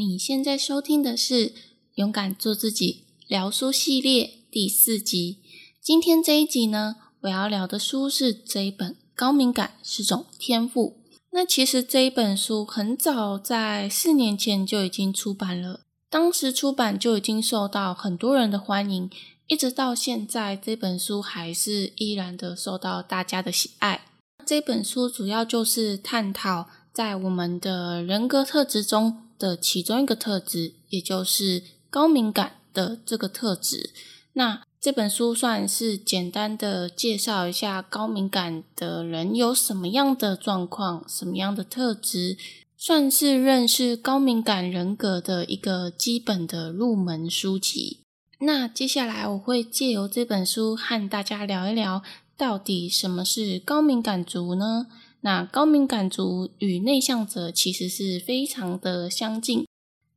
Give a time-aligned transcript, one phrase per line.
[0.00, 1.48] 你现在收听的是
[1.96, 5.36] 《勇敢做自己》聊书系列第四集。
[5.78, 10.96] 今天这一集呢，我要聊的书是这一本《高敏感是种天赋》。
[11.32, 19.10] 那其实这一本书很早在四年前就已经出版了，当时出版就已经受到很多人的欢迎，
[19.48, 24.06] 一直到现在，这本书还是依然的受到大家的喜爱。
[24.46, 29.24] 这本书主要就是探讨在我们的人格特质中。
[29.40, 33.90] 的其中一个特质，也就是高敏感的这个特质。
[34.34, 42.36] 那这本书算是简单的介绍一下高敏感的人有什么样的状况、什么样的特质，
[42.76, 48.00] 算是认识高敏感人格的一个基本的入门书籍。
[48.38, 52.02] 那接下来我会借由这本书和大家聊一聊，
[52.36, 54.86] 到底什么是高敏感族呢？
[55.22, 59.66] 那高敏感族与内向者其实是非常的相近，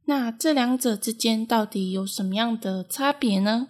[0.05, 3.67] 那这两者之间到底有什么样的差别呢？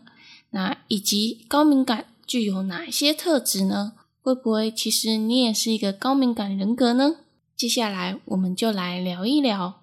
[0.52, 3.94] 那以及高敏感具有哪些特质呢？
[4.22, 7.16] 会不会其实你也是一个高敏感人格呢？
[7.58, 9.82] 接下来我们就来聊一聊。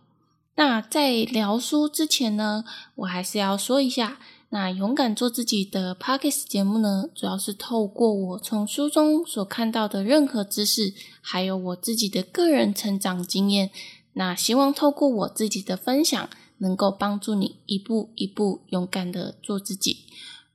[0.55, 4.19] 那在聊书之前呢，我还是要说一下。
[4.53, 13.71] 那勇敢做自己的 Pockets 节目呢，主要是透过我从书中所看到的任何知识，还有我自己的个人成长经验。
[14.15, 16.29] 那希望透过我自己的分享，
[16.59, 20.05] 能够帮助你一步一步勇敢的做自己。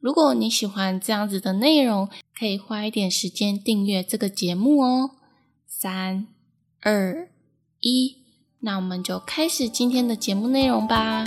[0.01, 5.11] 如果你喜欢这样子的内容，可以花一点时间订阅这个节目哦。
[5.65, 6.27] 三、
[6.81, 7.29] 二、
[7.79, 8.17] 一，
[8.59, 11.25] 那我们就开始今天的节目内容吧。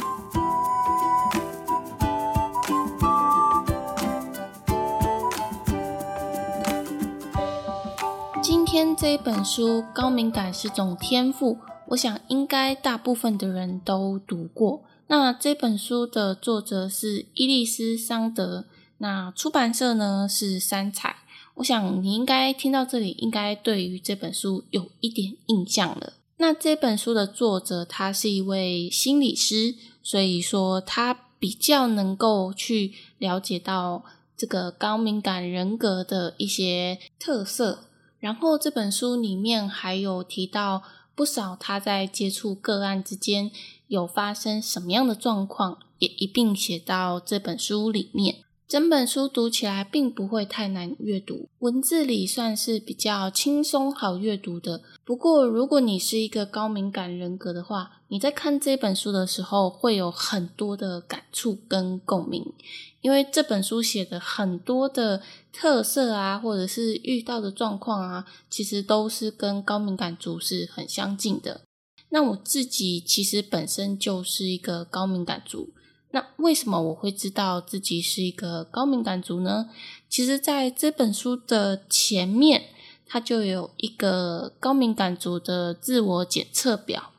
[8.79, 11.55] 天这本书《高敏感是种天赋》，
[11.89, 14.85] 我想应该大部分的人都读过。
[15.09, 18.67] 那这本书的作者是伊丽丝·桑德，
[18.99, 21.17] 那出版社呢是三彩。
[21.55, 26.13] 我想你应该听到这里，应该对于这本书有一点印象了。
[26.37, 34.05] 那这本书的作者他是一位心理师，所以说他比较能够去了解到
[34.37, 37.81] 这个高敏感人格的一些特色。
[38.21, 40.83] 然后这本书里面还有提到
[41.15, 43.51] 不少他在接触个案之间
[43.87, 48.45] 有发生什么样的状况，也一并写到这本书里面。
[48.69, 54.83] 整本书读起来并不会太难阅读，文字里算是比较轻松好阅读的。
[55.07, 62.53] 不过，如果你是一个高敏感人格的话，你在看这本书的时候会有很多的感触跟共鸣，
[63.01, 71.63] 因为这本书写的很多的特色啊，或者是遇到的状况啊，其实都是跟高敏感族是很相近的。
[72.11, 75.71] 那我自己其实本身就是一个高敏感族。
[76.19, 79.71] 那为什么我会知道自己是一个高敏感族呢？
[80.09, 82.71] 其实，在这本书的前面，
[83.07, 87.13] 它就有一个高敏感族的自我检测表。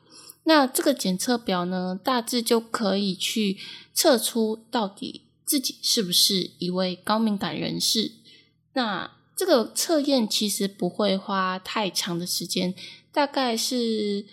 [0.44, 3.56] 那这个检测表呢，大致就可以去
[3.94, 8.12] 测出到底自己是不是一位高敏感人士。
[8.74, 12.74] 那这个测验其实不会花太长的时间，
[13.10, 14.26] 大概是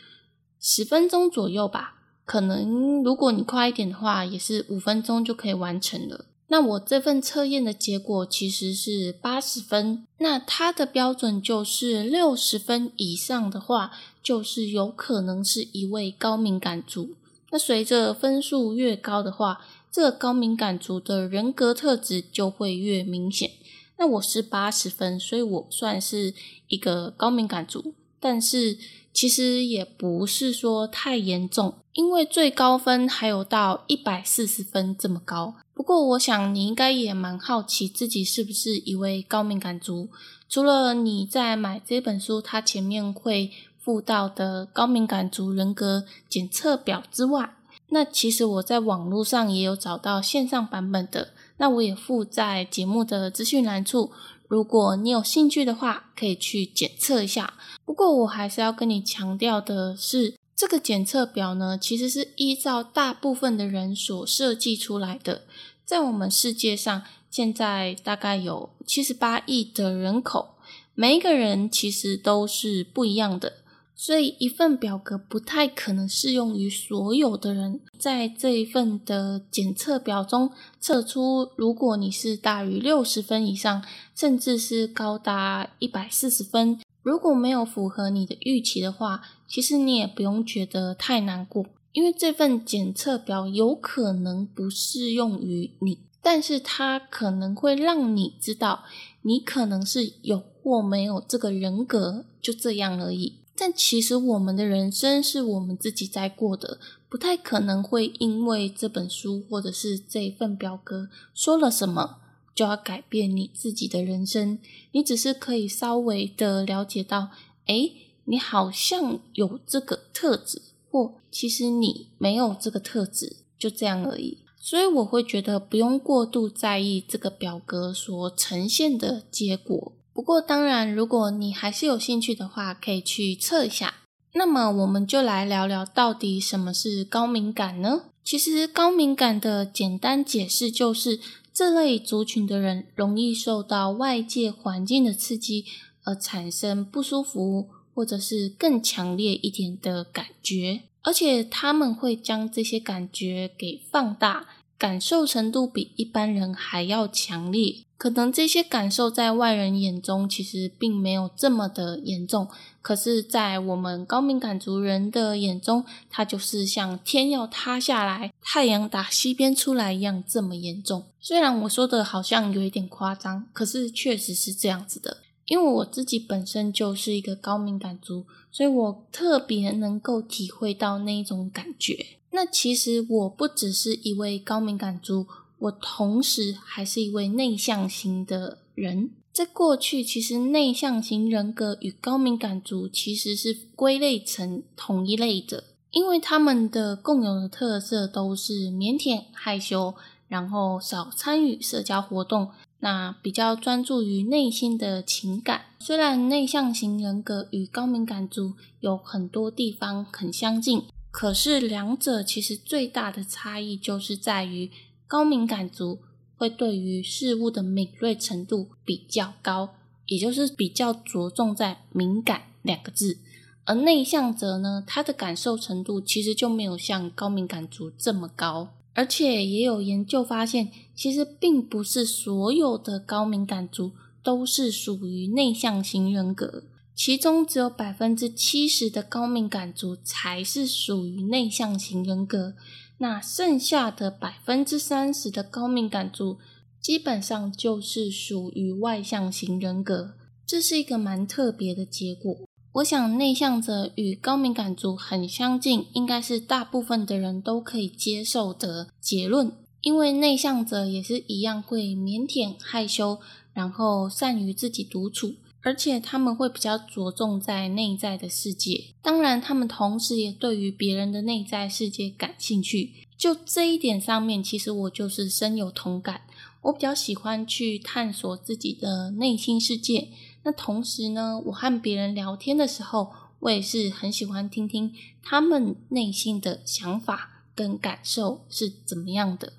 [0.59, 1.93] 十分钟左右吧。
[2.27, 6.25] 可能如果你快一点的话，也是五分钟就可以完成了。
[6.49, 17.15] 那我这份测验的结果其实是八十分，那它的标准就是六十分以上的话，就是有可能是一位高敏感族。
[17.49, 23.51] 那随着分数越高的话，这个高敏感族的人格特质就会越明显。
[23.97, 26.33] 那我是八十分，所以我算是
[26.67, 27.93] 一个高敏感族，
[28.27, 28.77] 但是。
[29.13, 35.55] 其实也不是说太严重，因为最高分还有到一百四十分这么高。
[35.73, 40.09] 不过，我想你应该也蛮好奇自己是不是一位高敏感族。
[40.47, 43.49] 除了你在买这本书，它前面会
[43.79, 47.55] 附到的高敏感族人格检测表之外，
[47.89, 54.11] 那其实我在网络上也有找到线上版本的，那我也附在节目的资讯栏处。
[54.47, 57.53] 如果你有兴趣的话，可以去检测一下。
[57.85, 65.43] 不过，我还是要跟你强调的是，这个检测表呢，其实是依照大部分的人所设计出来的。
[65.85, 70.55] 在我们世界上，现在大概有七十八亿的人口，
[70.95, 73.53] 每一个人其实都是不一样的。
[73.99, 77.81] 所以，一份表格不太可能适用于所有的人。
[77.97, 83.83] 在这一份的检测表中测出，如果你是大于六十分以上，
[84.15, 98.83] 甚至是高达一百四十分，如果没有符合你的预期的话，其实你也不用觉得太难过，因为这份检测表有可能不适用于你，但是它可能会让你知道
[99.23, 103.39] 你可能是有或没有这个人格，就这样而已。
[103.59, 112.17] 但其实我们的人生是我们自己在过的，不太可能会因为这本书或者是这一份表格说了什么
[112.53, 114.59] 就要改变你自己的人生。
[114.91, 117.29] 你只是可以稍微的了解到，
[117.65, 117.93] 诶，
[118.25, 120.61] 你好像有这个特质，
[120.91, 124.37] 或其实你没有这个特质，就这样而已。
[124.59, 129.93] 所以我会觉得不用过度在意这个表格所呈现的结果。
[130.17, 133.97] 不过，当然，如果你还是有兴趣的话，可以去测一下。
[134.33, 138.05] 那么，我们就来聊聊到底什么是高敏感呢？
[138.23, 141.19] 其实，高敏感的简单解释就是，
[141.53, 145.65] 这类族群的人容易受到外界环境的刺激
[146.03, 154.47] 而产生不舒服，或者是更强烈一点的感觉，而且他们会将这些感觉给放大。
[154.77, 162.47] 感受程度比一般人还要强烈，可能这些感受在外人眼中其实并没有这么的严重，
[162.81, 171.05] 可是，在我们高敏感族人的眼中，它就是像天要塌下来、太阳打西边出来一样这么严重。
[171.19, 175.17] 虽然我说的好像有一点夸张，可是确实是这样子的。
[175.47, 182.16] 因为我自己本身就是一个高敏感族，所以我特别能够体会到那一种感觉。
[182.37, 185.25] 那其实我不只是一位高敏感族，
[185.57, 189.09] 我同时还是一位内向型的人。
[189.33, 199.95] 在过去，其实内向型人格与高敏感族其实是归类成同一类的，因为他们的共有的特色都是腼腆害羞，
[200.27, 202.51] 然后少参与社交活动，
[202.81, 205.61] 那比较专注于内心的情感。
[205.79, 210.83] 虽然内向型人格与高敏感族有很多地方很相近。
[211.19, 214.69] 可是两者其实最大的差异就是在于
[215.07, 215.97] 高敏感族
[216.35, 219.73] 会对于事物的敏锐程度比较高，
[220.05, 223.17] 也就是比较着重在敏感两个字。
[223.65, 228.75] 而内向者呢，他的感受程度其实就没有像高敏感族这么高。
[228.93, 236.65] 而且也有研究发现，其实并不是所有的高敏感族都是属于内向型人格。
[236.97, 242.55] 其中只有百分之七十的高敏感族才是属于内向型人格，
[242.97, 246.39] 那剩下的百分之三十的高敏感族
[246.81, 250.15] 基本上就是属于外向型人格，
[250.47, 252.35] 这是一个蛮特别的结果。
[252.73, 263.19] 我想内向者与高敏感族很相近，应该是大部分的人都可以接受的结论，因为内向者也是一样会腼腆害羞，
[263.53, 265.35] 然后善于自己独处。
[265.67, 272.93] 而且他们会比较着重在内在的世界，当然，他们同时也对于别人的内在世界感兴趣。
[273.17, 276.21] 就这一点上面，其实我就是深有同感。
[276.61, 280.07] 我比较喜欢去探索自己的内心世界。
[280.43, 289.51] 那同时呢，我和别人聊天的时候，我也是很喜欢听听他们内心的想法跟感受是怎么样的。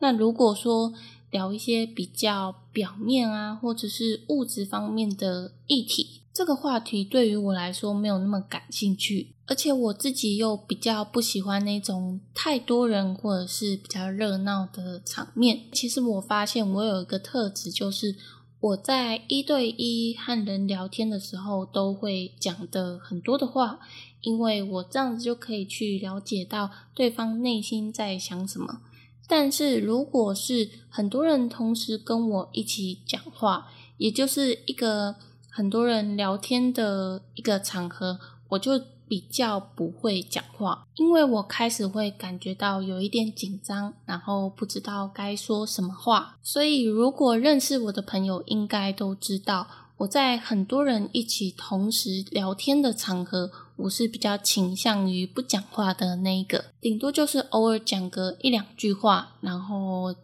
[0.00, 0.92] 那如果说，
[1.34, 15.62] 聊一些比较表面啊，或者是物质方面的议题，这个话题对于我来说没有那么感兴趣，而且我自己又比较不喜欢那种太多人或者是比较热闹的场面。
[15.72, 18.14] 其实我发现我有一个特质，就是
[18.60, 23.80] 我在一对一和人聊天的时候，都会讲的很多的话，
[24.20, 28.82] 因为我这样子就可以去了解到对方内心在想什么。
[29.26, 35.14] 但是，如果是很多人同时跟我一起讲话，也就是一个
[35.48, 38.72] 很多人聊天的一个场合，我就
[39.08, 46.36] 比较不会讲话，因为我开始会感觉到有一点紧张，然后不知道该说什么话。
[46.42, 49.66] 所以，如果认识我的朋友，应该都知道。
[49.98, 60.14] 我在很多人一起同时聊天的场合，我是比较倾向于不讲话的那一个，顶多就是偶尔讲个一两句话，然后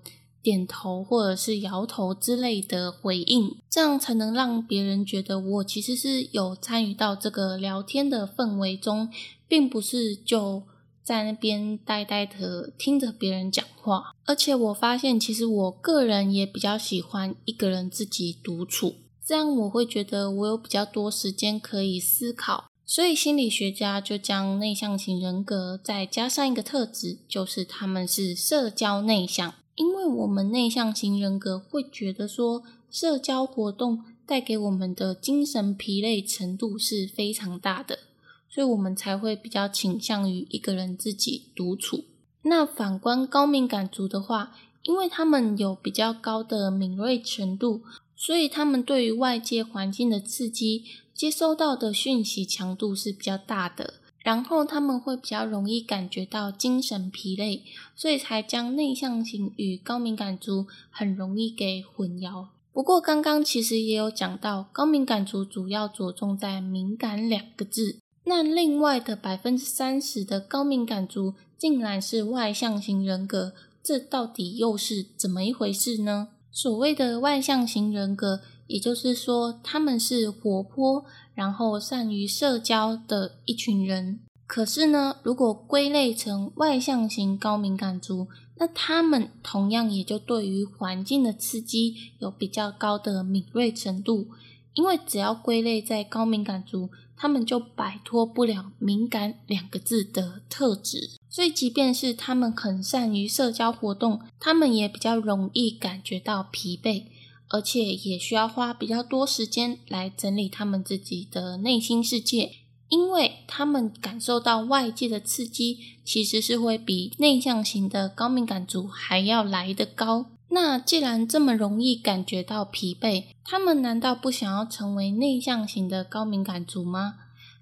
[0.43, 9.11] 点头或者是摇头之类的回应，这样才能让别人觉得我其实是有参与到这个聊天的氛围中，
[9.47, 10.63] 并不是就
[11.03, 14.13] 在那边呆呆的听着别人讲话。
[14.25, 18.95] 而且我发现，其实我个人也比较喜欢一个人自己独处。
[19.23, 29.55] 这样我会觉得我有比较多时间可以思考，所以心理学家就将内向型人格再加上一个特质，就是他们是社交内向。
[29.77, 38.01] 因为我们内向型人格会觉得说，社交活动带给我们的精神疲累程度是非常大的，
[38.49, 42.07] 所以我们才会比较倾向于一个人自己独处。
[42.43, 47.83] 那反观高敏感族的话，因为他们有比较高的敏锐程度，
[48.17, 50.85] 所以他们对于外界环境的刺激，
[51.21, 53.97] 接收到的讯息强度是比较大的。
[54.25, 57.63] 然后他们会比较容易感觉到精神疲累，
[57.95, 62.47] 所以才将内向型与高敏感族很容易给混淆。
[62.73, 76.29] 不过刚刚其实也有讲到，高敏感族主要着重在敏感两个字，那另外的百分之三十的高敏感族竟然是外向型人格，这到底又是怎么一回事呢？
[76.51, 81.05] 所谓的外向型人格，也就是说他们是活泼。
[81.33, 94.29] 然后善于社交的一群人，可是呢，如果归类成外向型高敏感族，那他们同样也就对于环境的刺激有比较高的敏锐程度。
[94.75, 101.13] 因为只要归类在高敏感族，他们就摆脱不了敏感两个字的特质。
[101.31, 107.05] 所以，即便是他们很善于社交活动，他们也比较容易感觉到疲惫。
[107.51, 112.53] 而且也需要花比较多时间来整理他们自己的内心世界，
[112.89, 120.27] 因为他们感受到外界的刺激，其实是会比内向型的高敏感族还要来得高。
[120.53, 127.15] 那既然这么容易感觉到疲惫，他们难道不想要成为内向型的高敏感族吗？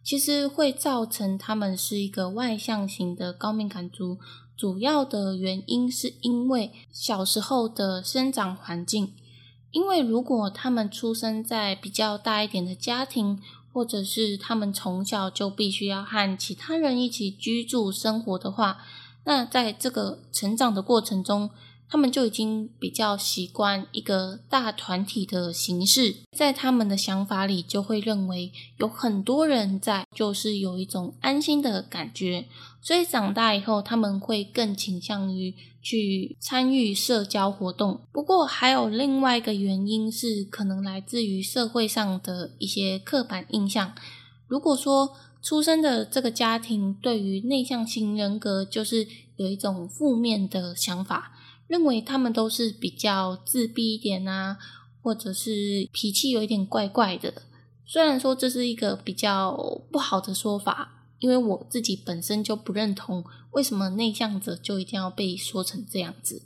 [0.02, 4.18] 其实会造成他们是一个外向型的高敏感族，
[4.57, 9.12] 主要的原因是因为小时候的生长环境。
[9.70, 13.40] 因为如果他们出生在比较大一点的家庭，
[13.72, 18.78] 或者是他们从小就必须要和其他人一起居住生活的话，
[19.25, 21.50] 那在这个成长的过程中，
[21.88, 32.47] 他们就已经比较习惯一个大团体的形式，在他们的想法里就会认为有很多人在，就是有一种安心的感觉，
[32.83, 35.54] 所以长大以后他们会更倾向于。
[35.80, 43.95] 去参与社交活动，不过还有另外一个原因是，可能来自于社会上的一些刻板印象。
[44.49, 51.38] 如果说出生的这个家庭对于内向型人格就是有一种负面的想法，
[51.68, 54.58] 认为他们都是比较自闭一点啊，
[55.00, 57.42] 或者是脾气有一点怪怪的。
[57.87, 59.56] 虽然说这是一个比较
[59.92, 60.96] 不好的说法。
[61.20, 66.42] 因为我自己本身就不认同，为什么内向者就一定要被说成这样子？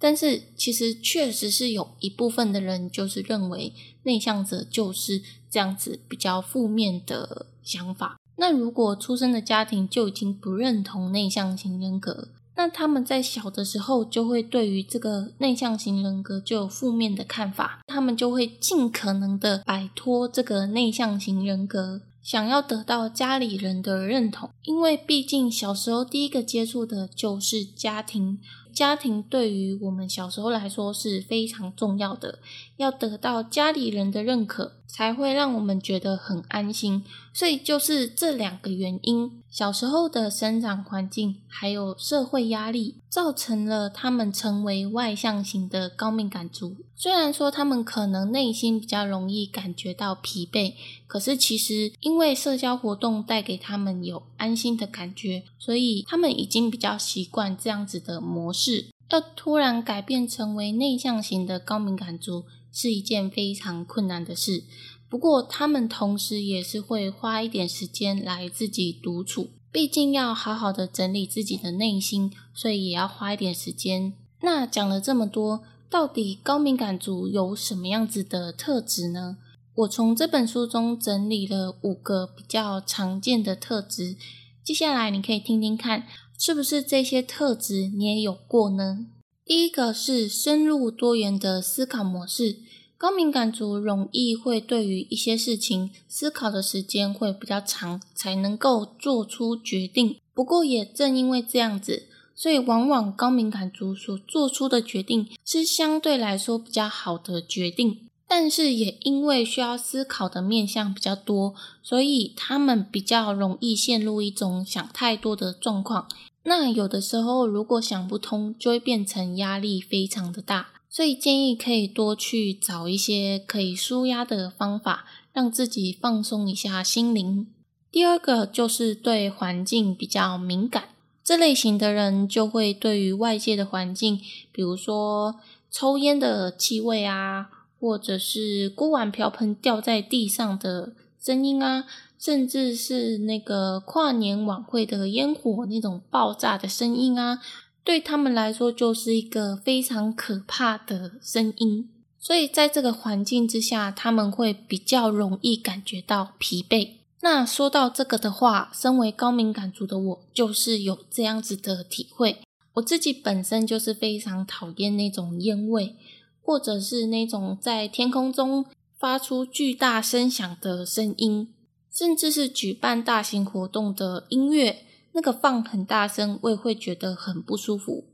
[0.00, 8.18] 但是其实确实是有一部分的人就是认为内向者就是这样子比较负面的想法。
[8.38, 22.00] 那如果出生的家庭就已经不认同内向型人格，那他们在小的时候就会对于这个内向型人格就有负面的看法，他们就会尽可能的摆脱这个内向型人格。
[22.22, 28.40] 想要得到家里人的认同，因为毕竟小时候第一个接触的就是家庭，
[28.72, 32.40] 家庭对于我们小时候来说是非常重要的，
[32.78, 34.72] 要得到家里人的认可。
[34.88, 37.04] 才会让我们觉得很安心，
[37.36, 46.76] 所以就是这两个原因：小时候的生长环境，还有社会压力，造成了他们成为外向型的高敏感族。
[46.96, 50.72] 虽然说他们可能内心比较容易感觉到疲惫，
[51.06, 58.86] 可是其实因为社交活动带给他们有安心的感觉，所以他们已经比较习惯这样子的模式。
[59.10, 62.46] 要突然改变成为内向型的高敏感族。
[62.72, 64.64] 是一件非常困难的事，
[65.08, 74.14] 不过他们同时也是会花一点时间来自己独处，毕竟要好好的整理自己的内心，所以也要花一点时间。
[74.42, 79.38] 那讲了这么多，到底高敏感族有什么样子的特质呢？
[79.76, 84.16] 我从这本书中整理了五个比较常见的特质，
[84.64, 86.06] 接下来你可以听听看，
[86.38, 89.06] 是不是这些特质你也有过呢？
[89.44, 92.56] 第一个是深入多元的思考模式，
[92.98, 100.16] 高敏感族容易会对于一些事情思考的时间会比较长，才能够做出决定。
[100.32, 108.00] 不过也正因为这样子，所以往往高敏感族所做出的决定是相对来说比较好的决定。
[108.28, 116.08] 但是也因为需要思考的面向比较多，所以他们比较容易陷入一种想太多的状况。
[116.42, 127.46] 那有的时候，如果想不通，就会变成压力非常的大，所以建议可以多去找一些可以舒压的方法，让自己放松一下心灵。
[127.92, 130.84] 第二个就是对环境比较敏感，
[131.22, 134.18] 这类型的人就会对于外界的环境，
[134.50, 135.34] 比如说
[135.70, 141.84] 抽烟的气味啊，或者是锅碗瓢盆掉在地上的声音啊，
[142.18, 147.42] 甚至是那个跨年晚会的烟火那种爆炸的声音啊，
[147.86, 151.88] 对他们来说就是一个非常可怕的声音。
[152.18, 156.94] 所以在这个环境之下，他们会比较容易感觉到疲惫。
[157.20, 162.38] 那说到这个的话，身为高敏感族的我，就是有这样子的体会。
[162.74, 165.94] 我自己本身就是非常讨厌那种烟味，
[166.42, 168.66] 或者是那种在天空中
[168.98, 171.54] 发出巨大声响的声音，
[171.92, 174.85] 甚至是举办大型活动的音乐，
[175.16, 178.04] 那个放很大声，我也会觉得很不舒服。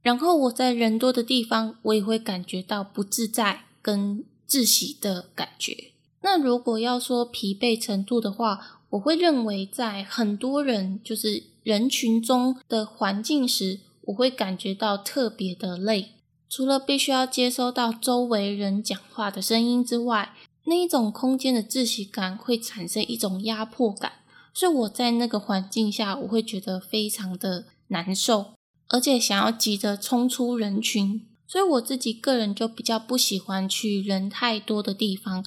[0.00, 5.92] 然后我在人多的地方，我也会感觉到不自在跟窒息的感觉。
[6.22, 16.12] 那如果要说疲惫程度的话，我会认为在很多人就是人群中的环境时，我会感觉到特别的累。
[16.48, 20.32] 除了必须要接收到周围人讲话的声音之外，
[20.64, 24.12] 那一种空间的窒息感会产生一种压迫感，
[24.56, 28.54] 所以我在那个环境下，我会觉得非常的难受。
[28.88, 35.44] 而且想要急着冲出人群，所以我自己个人就比较不喜欢去人太多的地方。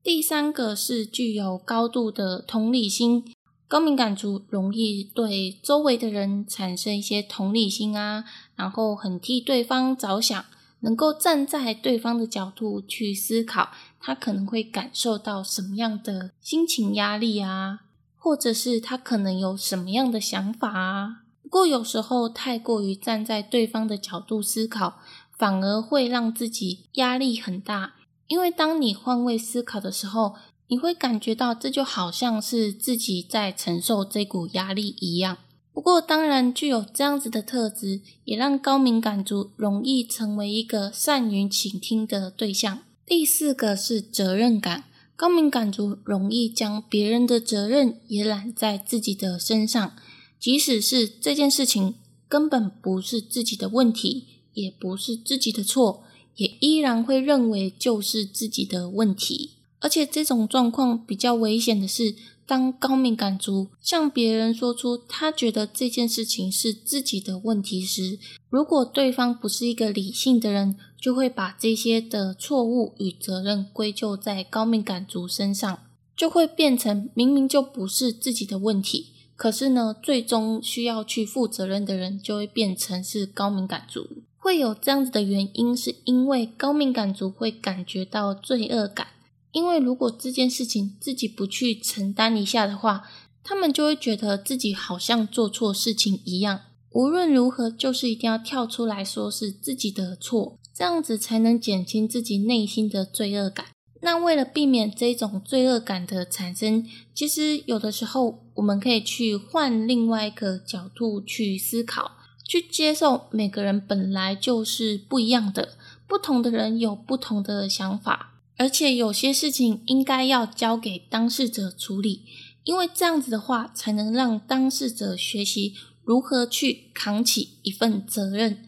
[0.00, 3.24] 第三个是具有高度的同理心，
[3.66, 10.44] 高敏感族容易对周围的人产生一些同理心啊，然后很替对方着想，
[10.80, 17.80] 能够站在对方的角度去思考，他可能会感受到什么样的心情压力啊，
[18.22, 21.22] 或者是他可能有什么样的想法啊。
[21.42, 25.00] 不过有时候太过于站在对方的角度思考，
[25.36, 27.94] 反而会让自己压力很大。
[28.28, 30.36] 因为当你换位思考的时候，
[30.68, 35.38] 你会感觉到这就好像是自己在承受这股压力一样。
[35.74, 42.78] 不过，当然具有这样子的特质，也让高敏感族容易成为一个善于倾听的对象。
[43.04, 44.84] 第四个是责任感，
[45.22, 49.92] 高敏感族容易将别人的责任也揽在自己的身上。
[50.40, 51.94] 即使是这件事情
[52.28, 56.02] 根本不是自己的问题，也不是自己的错，
[56.34, 59.52] 也依然会认为就是自己的问题。
[59.78, 68.18] 而且这种状况比较危险的是，当高敏感族向别人说出他觉得这件事情是自己的问题时，
[68.50, 75.80] 如果对方不是一个理性的人，就会把这些的错误与责任归咎在高敏感族身上，
[76.16, 79.08] 就会变成明明就不是自己的问题。
[79.34, 84.22] 可是呢，最终需要去负责任的人就会变成是高敏感族。
[84.36, 89.08] 会有这样子的原因，是因为高敏感族会感觉到罪恶感。
[89.50, 93.02] 因为如果这件事情自己不去承担一下的话，
[93.42, 96.60] 他们就会觉得自己好像做错事情一样。
[96.90, 103.66] 无论如何，就是一定要跳出来说是自己的错，这样子才能减轻自己内心的罪恶感。
[104.00, 122.24] 那为了避免这种罪恶感的产生，其实有的时候我们可以去换另外一个角度去思考，去接受每个人本来就是不一样的，不同的人有不同的想法，而且有些事情应该要交给当事者处理，
[122.64, 128.64] 因为这样子的话才能让当事者学习如何去扛起一份责任。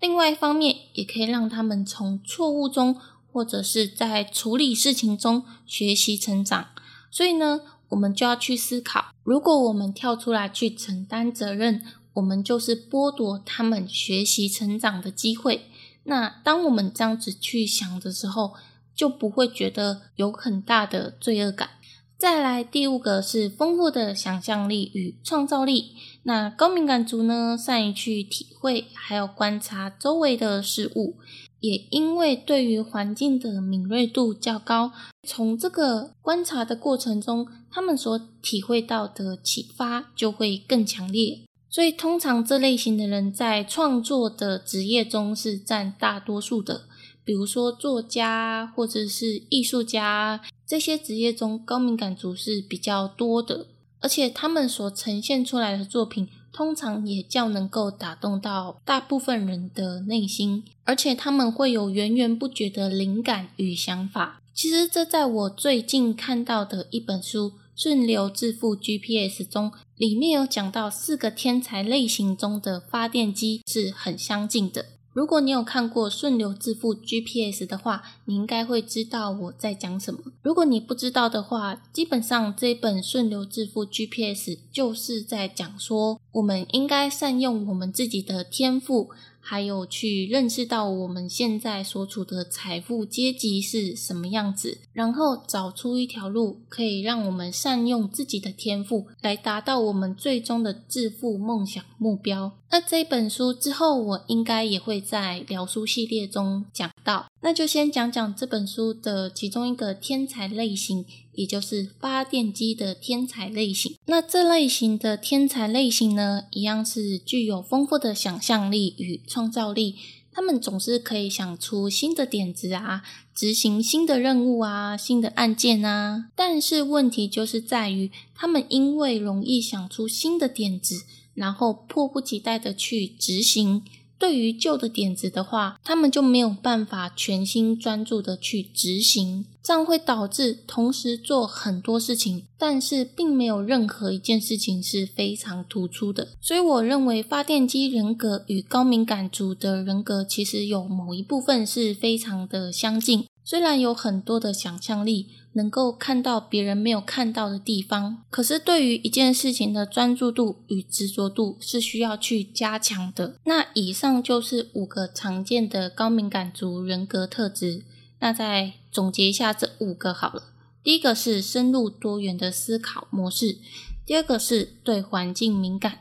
[0.00, 2.96] 另外一方面，也可以让他们从错误中。
[3.32, 6.68] 或者是在处理事情中学习成长，
[7.10, 15.66] 所以呢，我们就要去思考：如果我们跳出来去承担责任，我们就是剥夺他们学习成长的机会。
[16.04, 18.54] 那当我们这样子去想的时候，
[18.94, 21.68] 就不会觉得有很大的罪恶感。
[22.18, 25.92] 再来，第五个是丰富的想象力与创造力。
[26.22, 31.16] 那高敏感族呢，善于去体会，还有观察周围的事物。
[31.60, 34.92] 也因为对于环境的敏锐度较高，
[35.28, 41.42] 从这个观察的过程中，他们所体会到的启发就会更强烈。
[41.68, 46.86] 所以，通常这类型的人在创作的职业中是占大多数的。
[47.24, 53.68] 比如说作家或者是艺术家这些职业中，高敏感族是比较多的，
[54.00, 56.28] 而且他们所呈现出来的作品。
[56.52, 64.40] 通常也较能够打动到大部分人的内心，而且他们会有源源不绝的灵感与想法。
[64.54, 74.86] 其实，这在我最近看到的一本书《顺流致富 GPS》中，里面有讲到四个天才类型中的发电机是很相近的。
[75.16, 80.20] 如果你有看过《顺流致富 GPS》的话，你应该会知道我在讲什么。
[80.42, 89.08] 如果你不知道的话，基本上这本《顺流致富 GPS》就是在讲说，我们应该善用我们自己的天赋。
[89.48, 102.58] 还有去认识到我们现在所处的财富阶级是什么样子，然后找出一条路，可以让我们善用自己的天赋，来达到我们最终的致富梦想目标。
[102.68, 107.26] 那这本书之后，我应该也会在聊书系列中讲到。
[107.40, 111.06] 那就先讲讲这本书的其中一个天才类型。
[111.36, 113.94] 也就是发电机的天才类型。
[114.06, 119.94] 那这类型的天才类型呢，一样是具有丰富的想象力与创造力。
[120.32, 123.02] 他们总是可以想出新的点子啊，
[123.34, 126.26] 执行新的任务啊，新的案件啊。
[126.36, 133.82] 但是问题就是在于，他们因为容易想出新的点子，然后迫不及待的去执行。
[134.18, 146.28] 对于旧的点子的话，他们就没有办法全心专注的去执行，这样会导致同时做很多事情，但是并没有任何一件事情是非常突出的。
[146.40, 155.26] 所以，我认为发电机人格与高敏感族的人格其实有某一部分是非常的相近，虽然有很多的想象力。
[155.56, 163.36] 能够看到别人没有看到的地方，可是对于一件事情的专注度与执着度是需要去加强的。
[163.46, 167.84] 那以上就是五个常见的高敏感族人格特质。
[168.20, 170.44] 那在总结一下这五个好了。
[170.82, 173.58] 第一个是深入多元的思考模式，
[174.06, 175.98] 第二个是对环境敏感，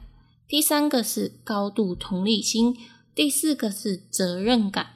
[0.48, 2.78] 第三个是高度同理心，
[3.14, 4.92] 第四个是责任感，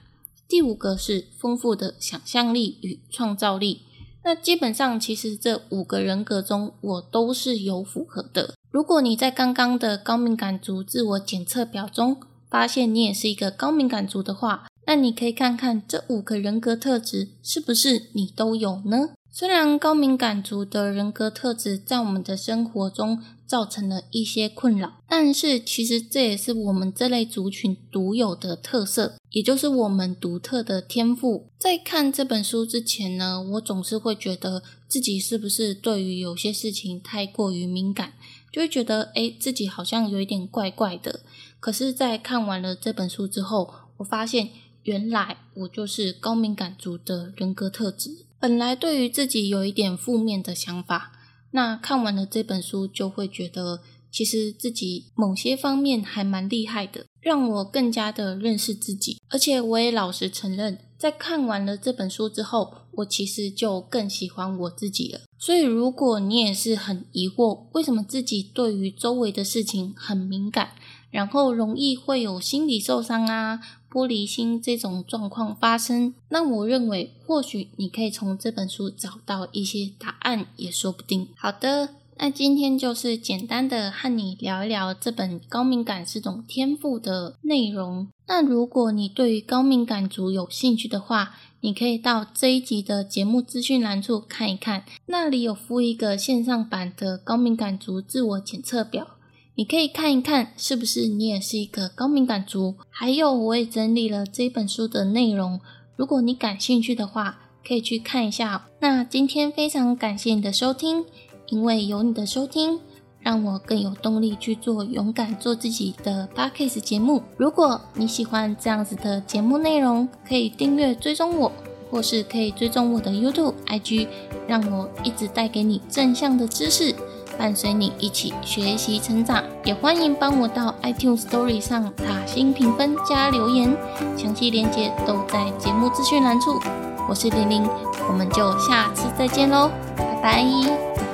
[0.47, 3.81] 第五个是丰富的想象力与创造力。
[4.23, 8.53] 那基本上，其实这五个人格中，我都是有符合的。
[8.71, 19.11] 如果你在刚刚的高敏感族自我检测表中发现你也是一个高敏感族的话，那你可以看看这五个人格特质是不是你都有呢？
[19.29, 31.45] 虽然高敏感族的人格特质在我们的生活中造成了一些困扰，但是其实这也是我们这类族群独有的特色，也就是我们独特的天赋。
[31.59, 38.13] 在看这本书之前呢，我总是会觉得自己是不是对于有些事情太过于敏感，
[38.51, 41.19] 就会觉得诶自己好像有一点怪怪的。
[41.59, 44.49] 可是，在看完了这本书之后，我发现
[44.89, 48.25] 原来我就是高敏感族的人格特质。
[48.39, 51.11] 本来对于自己有一点负面的想法，
[51.51, 59.19] 那看完了这本书，就会觉得其实自己某些方面还蛮厉害的，让我更加的认识自己。
[59.29, 65.21] 而且我也老实承认，在看完了这本书之后，我其实就更喜欢我自己了。
[65.37, 70.71] 所以，如果你也是很疑惑，为什么自己对于周围的事情很敏感，
[71.11, 73.59] 然后容易会有心理受伤啊？
[73.91, 81.27] 玻璃心这种状况发生，那我认为或许你可以从这本书找到一些答案，也说不定。
[81.35, 88.07] 好的，那今天就是简单的和你聊一聊这本《高敏感是种天赋》的内容。
[88.27, 99.15] 那如果你对于高敏感族有兴趣的话，你可以到这一集的节目资讯栏处看一看，那里有附一个线上版的高敏感族自我检测表。
[99.59, 102.75] 你可以看一看，是不是你也是一个高敏感族？
[102.89, 105.59] 还有，我也整理了这本书的内容，
[105.97, 108.69] 如果你感兴趣的话，可以去看一下。
[108.79, 111.03] 那今天非常感谢你的收听，
[111.49, 112.79] 因为有你的收听，
[113.19, 117.21] 让我更有动力去做勇敢做自己的 p o d c a s 节目。
[117.35, 121.51] 如果你喜欢这样子的节目内容，可以订阅追踪我，
[121.91, 124.07] 或是可以追踪我的 YouTube、IG，
[124.47, 126.95] 让我一直带给你正向的知识。
[127.39, 133.73] 伴随你一起学习成长，也欢迎帮我到 iTunes Story 上打星评分加留言，
[134.17, 136.59] 详细链接都在节目资讯栏处。
[137.07, 137.65] 我是玲玲，
[138.09, 141.08] 我们就下次再见喽，拜拜。